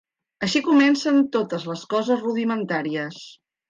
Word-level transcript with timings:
Així 0.47 0.61
comencen 0.67 1.21
totes 1.37 1.69
les 1.71 1.87
coses 1.95 2.27
rudimentàries. 2.27 3.27